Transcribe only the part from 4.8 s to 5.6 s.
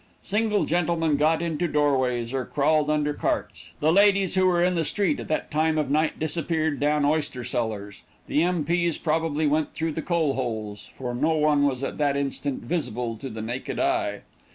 street at that